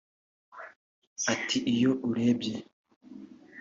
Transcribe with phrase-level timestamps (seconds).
[1.33, 2.55] Ati “Iyo urebye